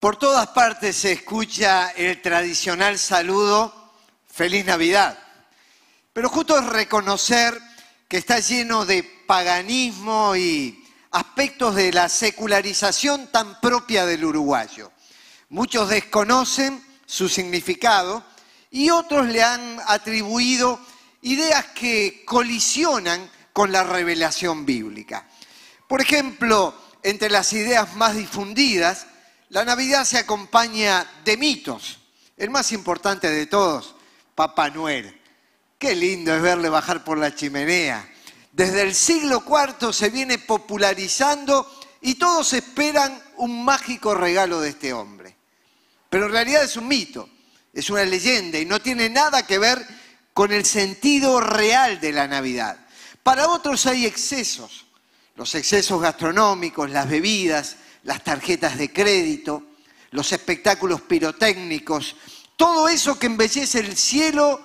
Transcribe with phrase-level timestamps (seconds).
[0.00, 3.92] Por todas partes se escucha el tradicional saludo,
[4.26, 5.18] feliz Navidad.
[6.14, 7.60] Pero justo es reconocer
[8.08, 14.90] que está lleno de paganismo y aspectos de la secularización tan propia del uruguayo.
[15.50, 18.24] Muchos desconocen su significado
[18.70, 20.80] y otros le han atribuido
[21.20, 25.28] ideas que colisionan con la revelación bíblica.
[25.86, 29.06] Por ejemplo, entre las ideas más difundidas,
[29.50, 31.98] la Navidad se acompaña de mitos.
[32.36, 33.94] El más importante de todos,
[34.34, 35.20] Papá Noel.
[35.78, 38.08] Qué lindo es verle bajar por la chimenea.
[38.52, 41.68] Desde el siglo IV se viene popularizando
[42.00, 45.36] y todos esperan un mágico regalo de este hombre.
[46.08, 47.28] Pero en realidad es un mito,
[47.72, 49.84] es una leyenda y no tiene nada que ver
[50.32, 52.78] con el sentido real de la Navidad.
[53.22, 54.86] Para otros hay excesos,
[55.34, 59.62] los excesos gastronómicos, las bebidas, las tarjetas de crédito,
[60.10, 62.16] los espectáculos pirotécnicos,
[62.56, 64.60] todo eso que embellece el cielo,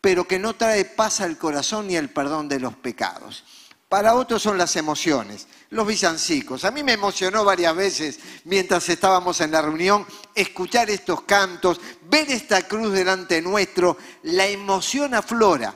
[0.00, 3.44] pero que no trae paz al corazón ni el perdón de los pecados.
[3.88, 6.64] Para otros son las emociones, los villancicos.
[6.64, 12.30] A mí me emocionó varias veces mientras estábamos en la reunión escuchar estos cantos, ver
[12.30, 15.72] esta cruz delante nuestro, la emoción aflora.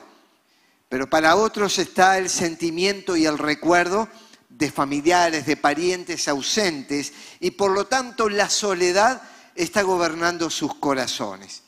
[0.89, 4.09] Pero para otros está el sentimiento y el recuerdo
[4.61, 9.19] de familiares, de parientes ausentes, y por lo tanto la soledad
[9.55, 11.63] está gobernando sus corazones.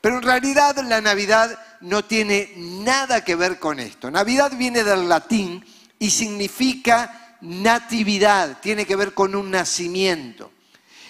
[0.00, 4.10] Pero en realidad la Navidad no tiene nada que ver con esto.
[4.10, 5.64] Navidad viene del latín
[6.00, 10.50] y significa natividad, tiene que ver con un nacimiento.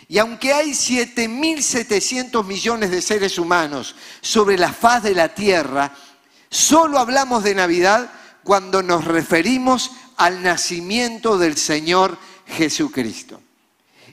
[0.07, 5.91] Y aunque hay 7.700 millones de seres humanos sobre la faz de la Tierra,
[6.51, 8.11] solo hablamos de Navidad
[8.45, 13.41] cuando nos referimos al nacimiento del Señor Jesucristo.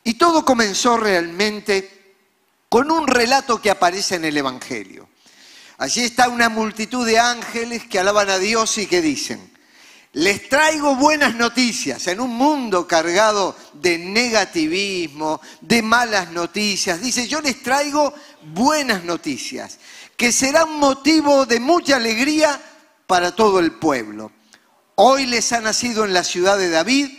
[0.04, 2.16] Y todo comenzó realmente
[2.70, 5.08] con un relato que aparece en el Evangelio.
[5.78, 9.52] Allí está una multitud de ángeles que alaban a Dios y que dicen,
[10.14, 17.02] les traigo buenas noticias en un mundo cargado de negativismo, de malas noticias.
[17.02, 18.14] Dice, yo les traigo
[18.54, 19.80] buenas noticias,
[20.18, 22.62] que serán motivo de mucha alegría
[23.08, 24.32] para todo el pueblo.
[25.04, 27.10] Hoy les ha nacido en la ciudad de David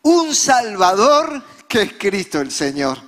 [0.00, 2.98] un Salvador que es Cristo el Señor.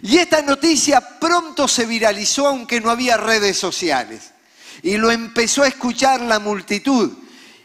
[0.00, 4.30] Y esta noticia pronto se viralizó aunque no había redes sociales.
[4.80, 7.10] Y lo empezó a escuchar la multitud.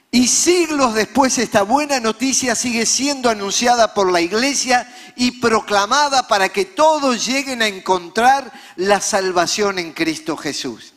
[0.10, 6.50] Y siglos después esta buena noticia sigue siendo anunciada por la iglesia y proclamada para
[6.50, 10.96] que todos lleguen a encontrar la salvación en Cristo Jesús.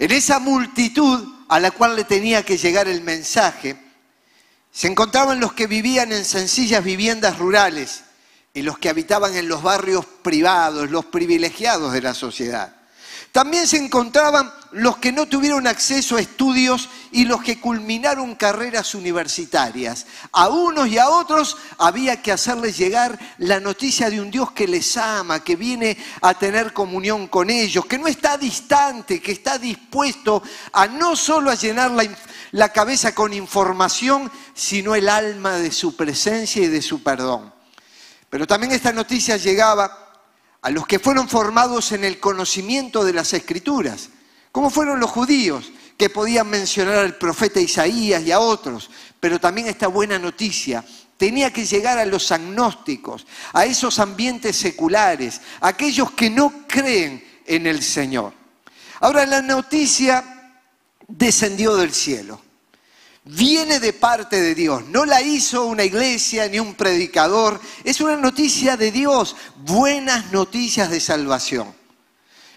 [0.00, 3.85] En esa multitud a la cual le tenía que llegar el mensaje,
[4.76, 8.02] se encontraban los que vivían en sencillas viviendas rurales
[8.52, 12.76] y los que habitaban en los barrios privados, los privilegiados de la sociedad.
[13.32, 18.94] También se encontraban los que no tuvieron acceso a estudios y los que culminaron carreras
[18.94, 20.06] universitarias.
[20.32, 24.68] A unos y a otros había que hacerles llegar la noticia de un Dios que
[24.68, 29.58] les ama, que viene a tener comunión con ellos, que no está distante, que está
[29.58, 30.42] dispuesto
[30.72, 32.04] a no solo a llenar la,
[32.56, 37.52] la cabeza con información, sino el alma de su presencia y de su perdón.
[38.30, 40.22] Pero también esta noticia llegaba
[40.62, 44.08] a los que fueron formados en el conocimiento de las escrituras,
[44.52, 48.88] como fueron los judíos, que podían mencionar al profeta Isaías y a otros,
[49.20, 50.82] pero también esta buena noticia
[51.18, 57.66] tenía que llegar a los agnósticos, a esos ambientes seculares, aquellos que no creen en
[57.66, 58.32] el Señor.
[59.00, 60.54] Ahora la noticia
[61.06, 62.45] descendió del cielo
[63.26, 64.84] viene de parte de Dios.
[64.86, 67.60] No la hizo una iglesia ni un predicador.
[67.84, 69.36] Es una noticia de Dios.
[69.56, 71.74] Buenas noticias de salvación.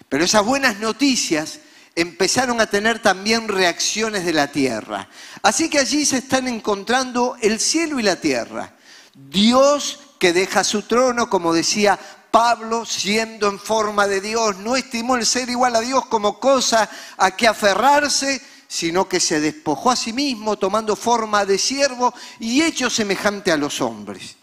[0.08, 1.60] Pero esas buenas noticias
[1.94, 5.08] empezaron a tener también reacciones de la tierra.
[5.42, 8.74] Así que allí se están encontrando el cielo y la tierra.
[9.14, 11.98] Dios que deja su trono, como decía
[12.30, 16.88] Pablo, siendo en forma de Dios, no estimó el ser igual a Dios como cosa
[17.16, 18.40] a que aferrarse,
[18.70, 23.56] sino que se despojó a sí mismo tomando forma de siervo y hecho semejante a
[23.56, 24.36] los hombres.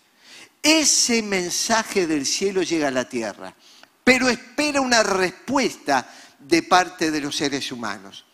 [0.61, 3.55] Ese mensaje del cielo llega a la tierra,
[4.03, 8.25] pero espera una respuesta de parte de los seres humanos.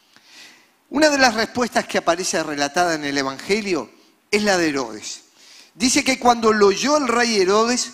[0.89, 3.91] Una de las respuestas que aparece relatada en el Evangelio
[4.31, 5.25] es la de Herodes.
[5.75, 7.91] Dice que cuando lo oyó el rey Herodes,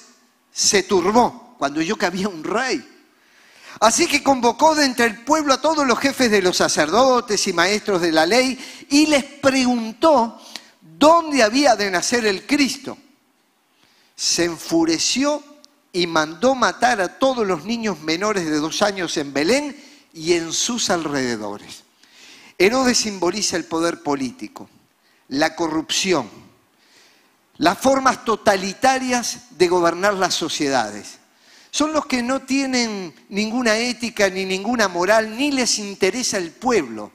[0.53, 2.81] se turbó, cuando oyó que había un rey.
[3.79, 7.53] Así que convocó de entre el pueblo a todos los jefes de los sacerdotes y
[7.53, 10.39] maestros de la ley y les preguntó
[10.81, 12.97] dónde había de nacer el Cristo.
[14.15, 15.43] Se enfureció
[15.93, 19.75] y mandó matar a todos los niños menores de dos años en Belén
[20.13, 21.83] y en sus alrededores.
[22.57, 24.69] Herodes simboliza el poder político,
[25.29, 26.29] la corrupción,
[27.57, 31.18] las formas totalitarias de gobernar las sociedades.
[31.71, 37.11] Son los que no tienen ninguna ética ni ninguna moral, ni les interesa el pueblo.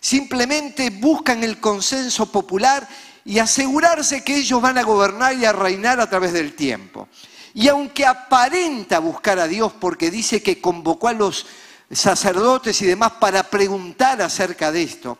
[0.00, 2.86] Simplemente buscan el consenso popular
[3.24, 7.08] y asegurarse que ellos van a gobernar y a reinar a través del tiempo.
[7.54, 11.46] Y aunque aparenta buscar a Dios porque dice que convocó a los
[11.90, 15.18] sacerdotes y demás para preguntar acerca de esto,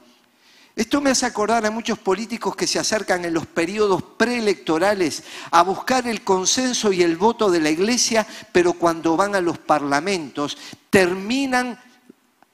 [0.77, 5.63] esto me hace acordar a muchos políticos que se acercan en los periodos preelectorales a
[5.63, 10.59] buscar el consenso y el voto de la iglesia, pero cuando van a los parlamentos
[10.91, 11.81] terminan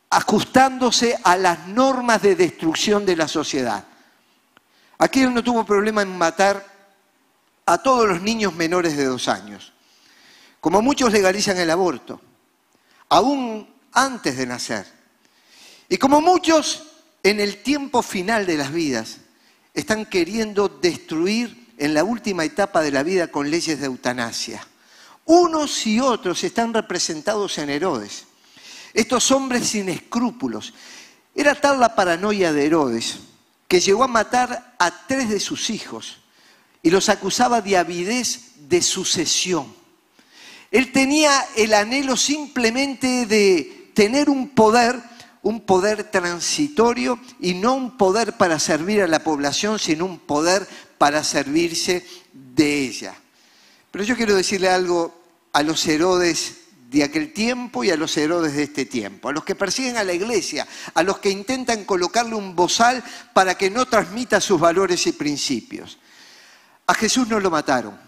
[0.08, 3.84] ajustándose a las normas de destrucción de la sociedad.
[4.98, 6.64] Aquí él no tuvo problema en matar
[7.66, 9.72] a todos los niños menores de dos años.
[10.60, 12.20] Como muchos legalizan el aborto,
[13.08, 14.86] aún antes de nacer.
[15.88, 16.91] Y como muchos
[17.22, 19.18] en el tiempo final de las vidas
[19.74, 24.66] están queriendo destruir en la última etapa de la vida con leyes de eutanasia.
[25.24, 28.24] Unos y otros están representados en Herodes.
[28.92, 30.74] Estos hombres sin escrúpulos.
[31.34, 33.18] Era tal la paranoia de Herodes
[33.68, 36.18] que llegó a matar a tres de sus hijos
[36.82, 39.74] y los acusaba de avidez de sucesión.
[40.70, 45.00] Él tenía el anhelo simplemente de tener un poder
[45.42, 50.66] un poder transitorio y no un poder para servir a la población, sino un poder
[50.98, 53.14] para servirse de ella.
[53.90, 55.20] Pero yo quiero decirle algo
[55.52, 56.58] a los Herodes
[56.90, 60.04] de aquel tiempo y a los Herodes de este tiempo, a los que persiguen a
[60.04, 63.02] la iglesia, a los que intentan colocarle un bozal
[63.34, 65.98] para que no transmita sus valores y principios.
[66.86, 67.98] A Jesús no lo mataron.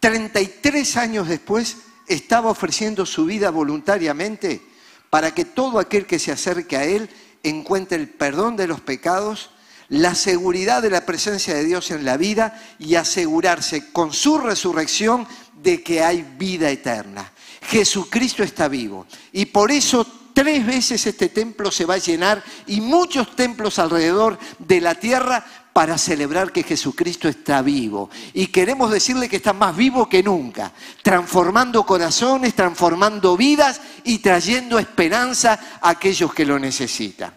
[0.00, 1.76] 33 años después
[2.06, 4.73] estaba ofreciendo su vida voluntariamente
[5.14, 7.08] para que todo aquel que se acerque a Él
[7.44, 9.50] encuentre el perdón de los pecados,
[9.88, 15.24] la seguridad de la presencia de Dios en la vida y asegurarse con su resurrección
[15.62, 17.32] de que hay vida eterna.
[17.62, 22.80] Jesucristo está vivo y por eso tres veces este templo se va a llenar y
[22.80, 28.08] muchos templos alrededor de la tierra para celebrar que Jesucristo está vivo.
[28.32, 30.72] Y queremos decirle que está más vivo que nunca,
[31.02, 37.34] transformando corazones, transformando vidas y trayendo esperanza a aquellos que lo necesitan.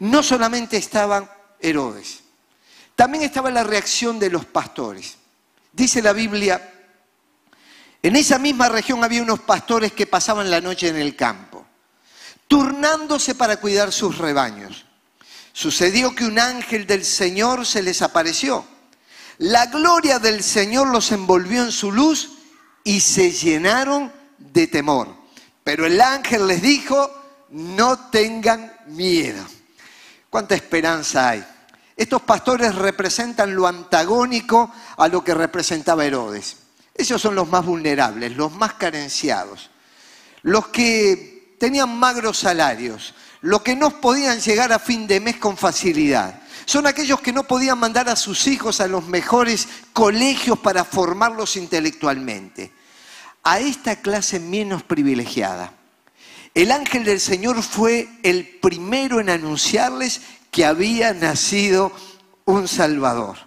[0.00, 1.30] No solamente estaban
[1.60, 2.24] Herodes,
[2.96, 5.16] también estaba la reacción de los pastores.
[5.72, 6.74] Dice la Biblia,
[8.02, 11.64] en esa misma región había unos pastores que pasaban la noche en el campo,
[12.48, 14.87] turnándose para cuidar sus rebaños.
[15.58, 18.64] Sucedió que un ángel del Señor se les apareció.
[19.38, 22.30] La gloria del Señor los envolvió en su luz
[22.84, 25.12] y se llenaron de temor.
[25.64, 27.10] Pero el ángel les dijo,
[27.48, 29.44] no tengan miedo.
[30.30, 31.44] ¿Cuánta esperanza hay?
[31.96, 36.56] Estos pastores representan lo antagónico a lo que representaba Herodes.
[36.94, 39.70] Ellos son los más vulnerables, los más carenciados,
[40.42, 45.56] los que tenían magros salarios, los que no podían llegar a fin de mes con
[45.56, 46.42] facilidad.
[46.64, 51.56] Son aquellos que no podían mandar a sus hijos a los mejores colegios para formarlos
[51.56, 52.72] intelectualmente.
[53.44, 55.72] A esta clase menos privilegiada,
[56.54, 61.92] el ángel del Señor fue el primero en anunciarles que había nacido
[62.44, 63.38] un Salvador.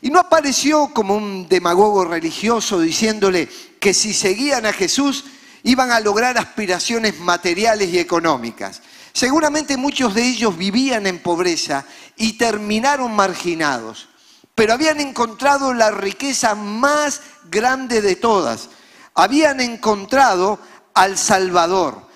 [0.00, 3.48] Y no apareció como un demagogo religioso diciéndole
[3.80, 5.24] que si seguían a Jesús
[5.62, 8.82] iban a lograr aspiraciones materiales y económicas.
[9.18, 11.84] Seguramente muchos de ellos vivían en pobreza
[12.16, 14.08] y terminaron marginados,
[14.54, 18.68] pero habían encontrado la riqueza más grande de todas.
[19.16, 20.60] Habían encontrado
[20.94, 22.06] al Salvador,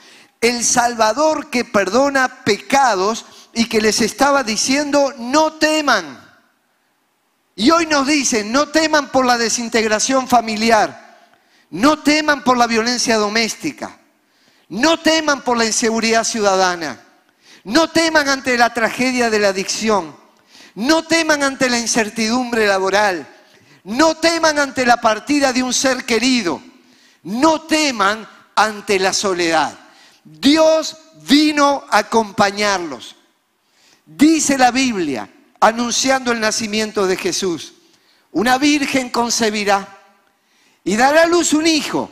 [0.40, 6.24] el Salvador que perdona pecados y que les estaba diciendo, no teman.
[7.56, 11.18] Y hoy nos dicen, no teman por la desintegración familiar,
[11.70, 13.98] no teman por la violencia doméstica,
[14.72, 16.98] no teman por la inseguridad ciudadana.
[17.64, 20.16] No teman ante la tragedia de la adicción.
[20.74, 23.28] No teman ante la incertidumbre laboral.
[23.84, 26.62] No teman ante la partida de un ser querido.
[27.22, 29.78] No teman ante la soledad.
[30.24, 33.16] Dios vino a acompañarlos.
[34.06, 35.28] Dice la Biblia,
[35.60, 37.74] anunciando el nacimiento de Jesús,
[38.30, 39.98] una virgen concebirá
[40.82, 42.10] y dará a luz un hijo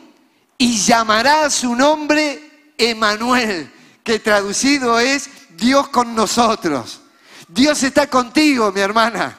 [0.58, 2.49] y llamará su nombre
[2.88, 3.70] Emanuel,
[4.02, 7.00] que traducido es Dios con nosotros.
[7.48, 9.38] Dios está contigo, mi hermana.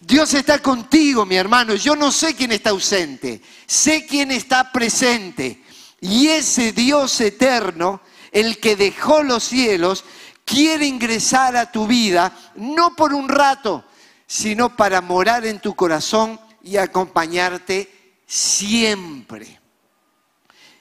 [0.00, 1.74] Dios está contigo, mi hermano.
[1.74, 5.62] Yo no sé quién está ausente, sé quién está presente.
[6.00, 8.00] Y ese Dios eterno,
[8.32, 10.04] el que dejó los cielos,
[10.44, 13.84] quiere ingresar a tu vida, no por un rato,
[14.26, 19.60] sino para morar en tu corazón y acompañarte siempre.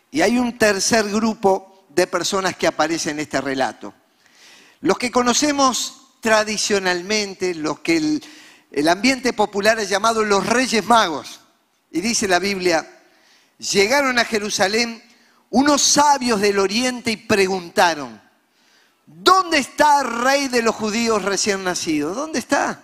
[0.09, 3.93] Y hay un tercer grupo de personas que aparecen en este relato.
[4.81, 8.23] Los que conocemos tradicionalmente, los que el,
[8.71, 11.41] el ambiente popular ha llamado los Reyes Magos.
[11.91, 12.87] Y dice la Biblia,
[13.57, 15.03] llegaron a Jerusalén
[15.49, 18.21] unos sabios del oriente y preguntaron,
[19.05, 22.13] ¿dónde está el rey de los judíos recién nacido?
[22.13, 22.81] ¿Dónde está?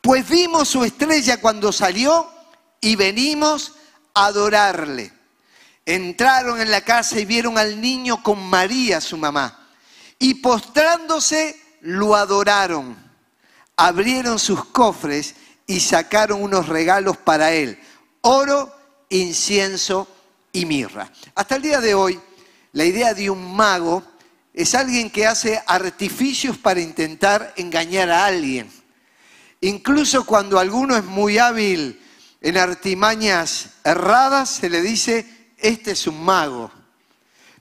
[0.00, 2.30] Pues vimos su estrella cuando salió
[2.80, 3.74] y venimos
[4.14, 5.12] a adorarle.
[5.86, 9.68] Entraron en la casa y vieron al niño con María, su mamá,
[10.18, 12.96] y postrándose lo adoraron.
[13.76, 15.34] Abrieron sus cofres
[15.66, 17.78] y sacaron unos regalos para él,
[18.20, 18.74] oro,
[19.08, 20.08] incienso
[20.52, 21.10] y mirra.
[21.34, 22.20] Hasta el día de hoy,
[22.72, 24.02] la idea de un mago
[24.52, 28.70] es alguien que hace artificios para intentar engañar a alguien.
[29.60, 32.00] Incluso cuando alguno es muy hábil
[32.40, 36.70] en artimañas erradas, se le dice, este es un mago.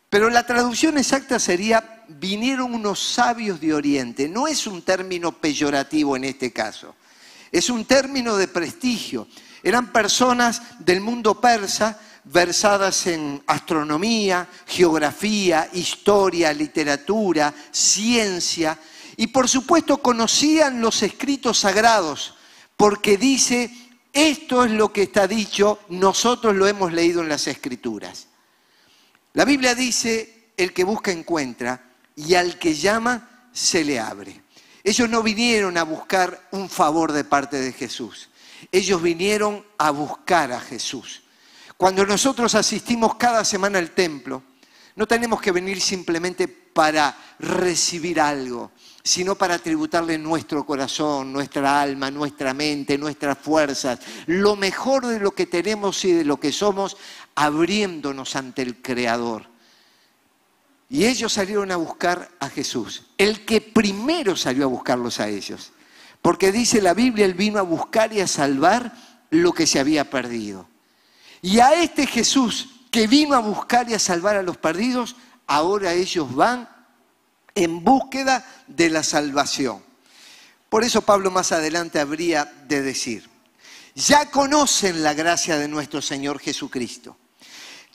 [0.09, 4.27] Pero la traducción exacta sería, vinieron unos sabios de Oriente.
[4.27, 6.95] No es un término peyorativo en este caso,
[7.51, 9.27] es un término de prestigio.
[9.61, 18.77] Eran personas del mundo persa versadas en astronomía, geografía, historia, literatura, ciencia,
[19.17, 22.35] y por supuesto conocían los escritos sagrados,
[22.77, 23.71] porque dice,
[24.27, 28.27] esto es lo que está dicho, nosotros lo hemos leído en las escrituras.
[29.33, 34.43] La Biblia dice, el que busca encuentra, y al que llama se le abre.
[34.83, 38.29] Ellos no vinieron a buscar un favor de parte de Jesús,
[38.71, 41.23] ellos vinieron a buscar a Jesús.
[41.77, 44.43] Cuando nosotros asistimos cada semana al templo,
[44.99, 52.11] no tenemos que venir simplemente para recibir algo, sino para tributarle nuestro corazón, nuestra alma,
[52.11, 56.97] nuestra mente, nuestras fuerzas, lo mejor de lo que tenemos y de lo que somos,
[57.33, 59.45] abriéndonos ante el Creador.
[60.89, 65.71] Y ellos salieron a buscar a Jesús, el que primero salió a buscarlos a ellos.
[66.21, 68.91] Porque dice la Biblia, Él vino a buscar y a salvar
[69.29, 70.67] lo que se había perdido.
[71.41, 75.15] Y a este Jesús que vino a buscar y a salvar a los perdidos,
[75.47, 76.69] ahora ellos van
[77.55, 79.83] en búsqueda de la salvación.
[80.69, 83.29] Por eso Pablo más adelante habría de decir,
[83.95, 87.17] ya conocen la gracia de nuestro Señor Jesucristo,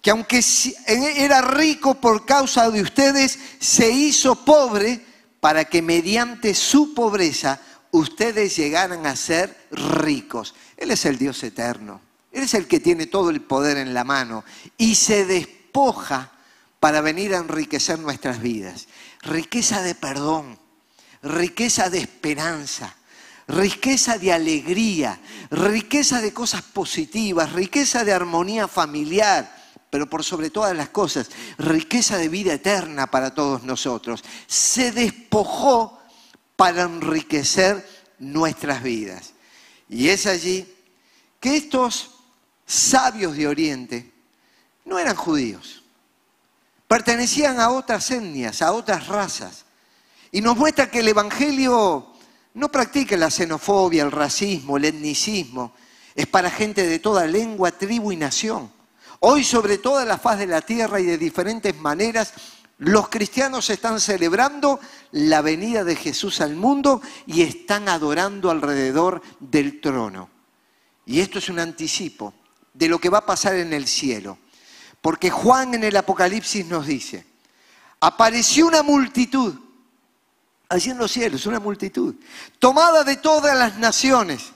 [0.03, 0.41] que aunque
[0.87, 5.05] era rico por causa de ustedes, se hizo pobre
[5.41, 7.61] para que mediante su pobreza
[7.91, 10.55] ustedes llegaran a ser ricos.
[10.77, 12.01] Él es el Dios eterno.
[12.35, 14.45] Él es el que tiene todo el poder en la mano
[14.77, 16.33] y se despoja
[16.81, 18.89] para venir a enriquecer nuestras vidas.
[19.23, 20.59] Riqueza de perdón,
[21.23, 22.97] riqueza de esperanza,
[23.47, 25.21] riqueza de alegría,
[25.53, 29.55] riqueza de cosas positivas, riqueza de armonía familiar,
[29.89, 34.25] pero por sobre todas las cosas, riqueza de vida eterna para todos nosotros.
[34.49, 36.01] Se despojó
[36.57, 37.89] para enriquecer
[38.19, 39.35] nuestras vidas.
[39.89, 40.67] Y es allí
[41.39, 42.14] que estos
[42.67, 44.13] sabios de Oriente
[44.85, 45.83] no eran judíos.
[46.87, 49.65] Pertenecían a otras etnias, a otras razas.
[50.31, 52.07] Y nos muestra que el Evangelio
[52.55, 55.75] no practica la xenofobia, el racismo, el etnicismo.
[56.15, 58.71] Es para gente de toda lengua, tribu y nación.
[59.21, 62.35] Hoy sobre toda la faz de la tierra y de diferentes maneras,
[62.79, 64.81] los cristianos están celebrando
[65.13, 70.29] la venida de Jesús al mundo y están adorando alrededor del trono.
[71.07, 72.35] Y esto es un anticipo
[72.75, 74.39] de lo que va a pasar en el cielo.
[75.01, 77.25] Porque Juan en el Apocalipsis nos dice,
[78.01, 79.55] apareció una multitud,
[80.69, 82.15] allí en los cielos, una multitud,
[82.59, 84.53] tomada de todas las naciones,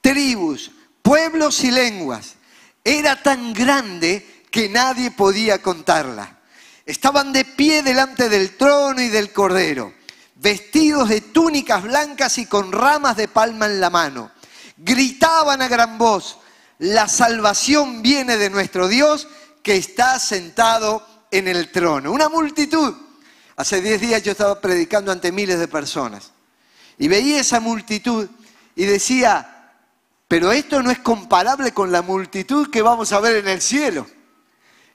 [0.00, 0.70] tribus,
[1.02, 2.36] pueblos y lenguas.
[2.84, 6.38] Era tan grande que nadie podía contarla.
[6.84, 9.94] Estaban de pie delante del trono y del cordero,
[10.36, 14.30] vestidos de túnicas blancas y con ramas de palma en la mano.
[14.76, 16.38] Gritaban a gran voz,
[16.78, 19.28] la salvación viene de nuestro Dios
[19.62, 22.12] que está sentado en el trono.
[22.12, 22.94] Una multitud.
[23.56, 26.32] Hace diez días yo estaba predicando ante miles de personas
[26.98, 28.28] y veía esa multitud
[28.74, 29.74] y decía,
[30.26, 34.06] pero esto no es comparable con la multitud que vamos a ver en el cielo.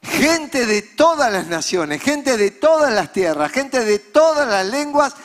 [0.02, 5.16] Gente de todas las naciones, gente de todas las tierras, gente de todas las lenguas,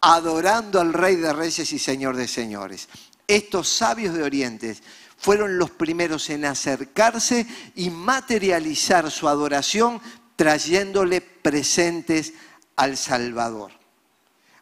[0.00, 2.88] adorando al Rey de Reyes y Señor de Señores.
[3.26, 4.76] estos sabios de Oriente
[5.22, 10.00] fueron los primeros en acercarse y materializar su adoración
[10.34, 12.32] trayéndole presentes
[12.74, 13.70] al Salvador.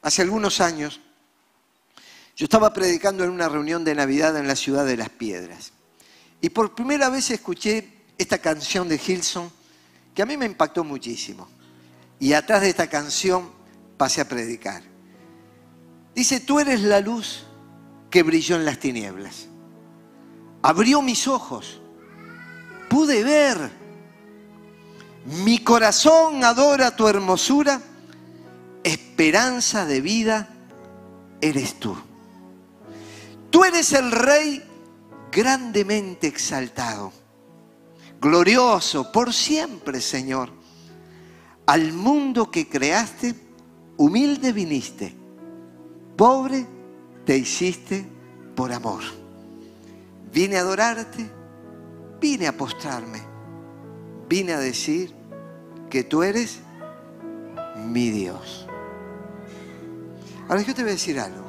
[0.03, 1.01] Hace algunos años
[2.37, 5.73] yo estaba predicando en una reunión de Navidad en la ciudad de Las Piedras
[6.43, 7.89] y por primera vez escuché
[8.19, 9.51] esta canción de Gilson
[10.15, 11.49] que a mí me impactó muchísimo.
[12.19, 13.51] Y atrás de esta canción
[13.97, 14.83] pasé a predicar.
[16.15, 17.47] Dice, tú eres la luz
[18.11, 19.47] que brilló en las tinieblas.
[20.63, 21.81] Abrió mis ojos.
[22.89, 23.71] Pude ver.
[25.45, 27.81] Mi corazón adora tu hermosura.
[28.83, 30.49] Esperanza de vida
[31.41, 31.97] eres tú.
[33.51, 34.63] Tú eres el rey
[35.31, 37.13] grandemente exaltado.
[38.21, 40.51] Glorioso por siempre, Señor.
[41.67, 43.35] Al mundo que creaste,
[43.97, 45.21] humilde viniste
[46.21, 46.67] Pobre
[47.25, 48.05] te hiciste
[48.55, 49.01] por amor.
[50.33, 51.29] Vine a adorarte,
[52.21, 53.21] vine a postrarme,
[54.29, 55.13] vine a decir
[55.89, 56.61] que tú eres
[57.87, 58.67] mi Dios.
[60.49, 61.45] Ahora yo te voy a decir algo.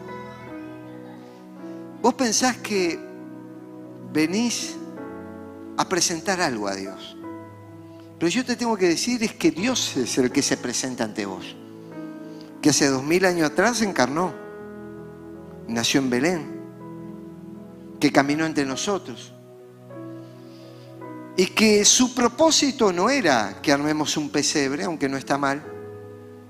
[2.02, 3.00] Vos pensás que
[4.12, 4.76] venís
[5.78, 7.18] a presentar algo a Dios.
[8.20, 11.26] Pero yo te tengo que decir es que Dios es el que se presenta ante
[11.26, 11.56] vos.
[12.62, 14.34] Que hace dos mil años atrás encarnó
[15.68, 16.61] nació en Belén,
[18.02, 19.32] que caminó entre nosotros.
[21.38, 25.64] Y que su propósito no era que armemos un pesebre, aunque no está mal.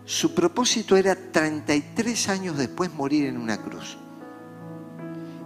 [0.05, 3.97] Su propósito era 33 años después morir en una cruz.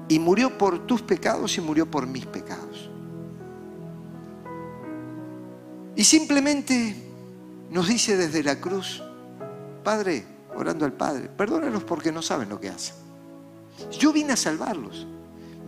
[0.08, 2.90] Y murió por tus pecados y murió por mis pecados.
[5.96, 6.96] Y simplemente
[7.72, 9.02] nos dice desde la cruz,
[9.84, 12.96] Padre, orando al Padre, perdónalos porque no saben lo que hacen.
[14.00, 15.08] Yo vine a salvarlos,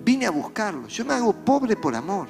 [0.07, 0.93] vine a buscarlos.
[0.93, 2.29] Yo me hago pobre por amor.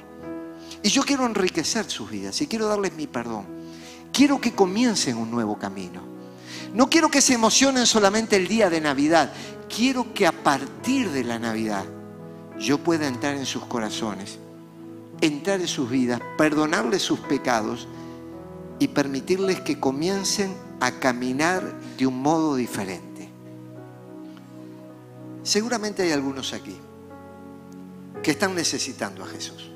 [0.82, 3.46] Y yo quiero enriquecer sus vidas y quiero darles mi perdón.
[4.12, 6.02] Quiero que comiencen un nuevo camino.
[6.74, 9.32] No quiero que se emocionen solamente el día de Navidad.
[9.68, 11.84] Quiero que a partir de la Navidad
[12.58, 14.40] yo pueda entrar en sus corazones,
[15.20, 17.86] entrar en sus vidas, perdonarles sus pecados
[18.80, 21.62] y permitirles que comiencen a caminar
[21.96, 23.30] de un modo diferente.
[25.44, 26.76] Seguramente hay algunos aquí
[28.22, 29.70] que están necesitando a Jesús.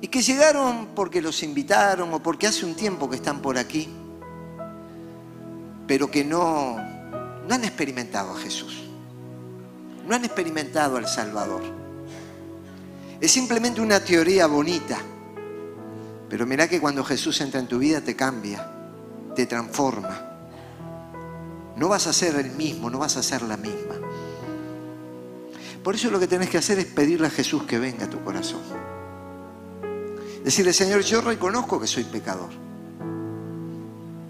[0.00, 3.88] Y que llegaron porque los invitaron o porque hace un tiempo que están por aquí,
[5.86, 8.82] pero que no, no han experimentado a Jesús.
[10.06, 11.62] No han experimentado al Salvador.
[13.20, 14.98] Es simplemente una teoría bonita.
[16.28, 18.68] Pero mira que cuando Jesús entra en tu vida te cambia,
[19.36, 20.32] te transforma
[21.76, 23.94] no vas a ser el mismo, no vas a ser la misma.
[25.82, 28.22] Por eso lo que tenés que hacer es pedirle a Jesús que venga a tu
[28.22, 28.60] corazón.
[30.44, 32.50] Decirle, Señor, yo reconozco que soy pecador.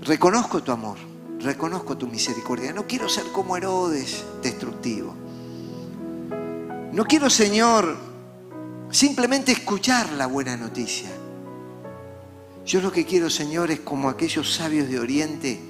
[0.03, 0.97] Reconozco tu amor,
[1.41, 2.73] reconozco tu misericordia.
[2.73, 5.15] No quiero ser como Herodes, destructivo.
[6.93, 7.97] No quiero, Señor,
[8.91, 11.11] simplemente escuchar la buena noticia.
[12.65, 15.61] Yo lo que quiero, Señor, es como aquellos sabios de Oriente,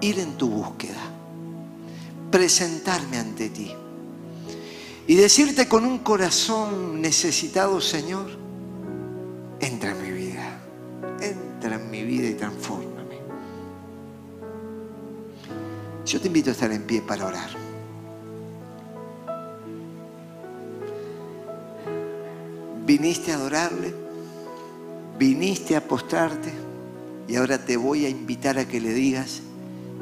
[0.00, 1.00] ir en tu búsqueda,
[2.30, 3.72] presentarme ante ti
[5.12, 8.30] y decirte con un corazón necesitado, Señor,
[9.60, 10.58] entra en mi vida,
[11.20, 13.18] entra en mi vida y transfórmame.
[16.06, 17.50] Yo te invito a estar en pie para orar.
[22.86, 23.92] Viniste a adorarle,
[25.18, 26.50] viniste a postrarte
[27.28, 29.42] y ahora te voy a invitar a que le digas,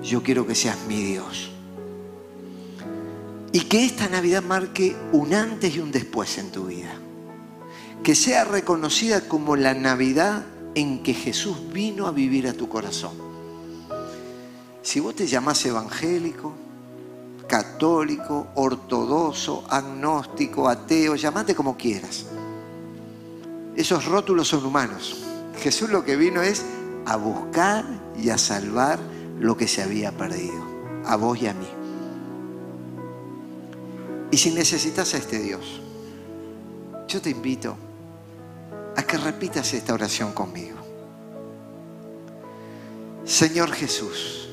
[0.05, 1.51] yo quiero que seas mi Dios.
[3.53, 6.95] Y que esta Navidad marque un antes y un después en tu vida.
[8.03, 13.13] Que sea reconocida como la Navidad en que Jesús vino a vivir a tu corazón.
[14.83, 16.55] Si vos te llamás evangélico,
[17.47, 22.27] católico, ortodoxo, agnóstico, ateo, llamate como quieras.
[23.77, 25.25] Esos rótulos son humanos.
[25.61, 26.65] Jesús lo que vino es
[27.07, 27.85] a buscar
[28.17, 28.99] y a salvar
[29.39, 30.63] lo que se había perdido,
[31.05, 31.67] a vos y a mí.
[34.31, 35.81] Y si necesitas a este Dios,
[37.09, 37.77] yo te invito
[38.97, 40.79] a que repitas esta oración conmigo.
[43.25, 44.49] Señor Jesús,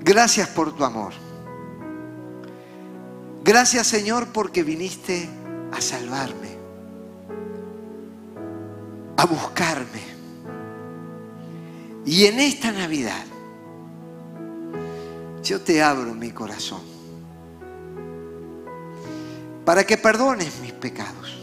[0.00, 1.12] gracias por tu amor.
[3.42, 5.28] Gracias Señor porque viniste
[5.72, 6.56] a salvarme,
[9.16, 10.10] a buscarme
[12.04, 13.24] y en esta Navidad
[15.42, 16.99] yo te abro mi corazón
[19.70, 21.38] para que perdones mis pecados,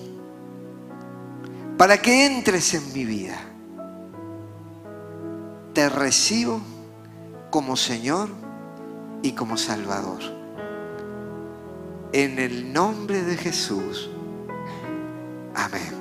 [1.78, 3.40] para que entres en mi vida.
[5.72, 6.60] Te recibo
[7.50, 8.28] como Señor
[9.22, 10.20] y como Salvador.
[12.12, 14.10] En el nombre de Jesús.
[15.56, 15.97] Amén.